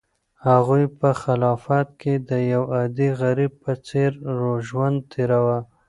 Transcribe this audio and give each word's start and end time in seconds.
هغوی 0.47 0.83
په 0.99 1.09
خلافت 1.21 1.87
کې 2.01 2.13
د 2.29 2.31
یو 2.53 2.63
عادي 2.75 3.09
غریب 3.21 3.51
په 3.63 3.71
څېر 3.87 4.11
ژوند 4.67 4.97
تېراوه. 5.11 5.59